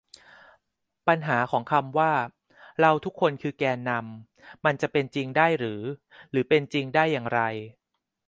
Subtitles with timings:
[1.07, 2.13] ปัญหาของคำว่า
[2.81, 4.33] "เราทุกคนคือแกนนำ"
[4.65, 5.81] มันจะเป็นจริงได้หรือ
[6.31, 7.41] หรือเป็นจริงได้อย่างไร